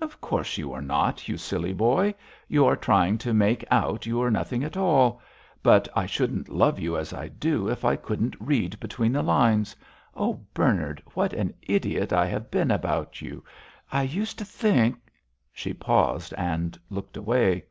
[0.00, 2.14] "Of course you are not, you silly boy;
[2.46, 5.20] you are trying to make out you are nothing at all.
[5.60, 9.74] But I shouldn't love you as I do if I couldn't read between the lines.
[10.14, 13.42] Oh, Bernard, what an idiot I have been about you.
[13.90, 15.00] I used to think——"
[15.52, 17.64] she paused and looked away.